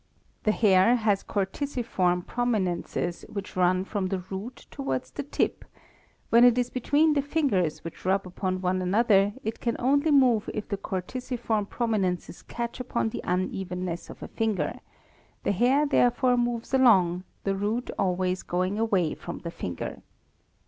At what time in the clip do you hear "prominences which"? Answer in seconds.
2.25-3.55